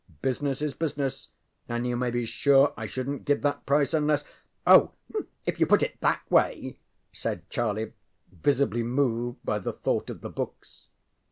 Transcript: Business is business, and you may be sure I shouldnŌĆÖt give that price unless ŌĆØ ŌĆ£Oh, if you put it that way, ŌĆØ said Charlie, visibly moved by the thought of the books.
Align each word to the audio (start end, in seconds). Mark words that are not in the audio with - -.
Business 0.23 0.63
is 0.63 0.73
business, 0.73 1.29
and 1.69 1.85
you 1.85 1.95
may 1.95 2.09
be 2.09 2.25
sure 2.25 2.73
I 2.75 2.87
shouldnŌĆÖt 2.87 3.23
give 3.23 3.41
that 3.43 3.67
price 3.67 3.93
unless 3.93 4.23
ŌĆØ 4.65 4.89
ŌĆ£Oh, 5.11 5.25
if 5.45 5.59
you 5.59 5.67
put 5.67 5.83
it 5.83 6.01
that 6.01 6.23
way, 6.27 6.77
ŌĆØ 6.81 7.15
said 7.15 7.49
Charlie, 7.51 7.93
visibly 8.31 8.81
moved 8.81 9.45
by 9.45 9.59
the 9.59 9.71
thought 9.71 10.09
of 10.09 10.21
the 10.21 10.29
books. 10.31 10.89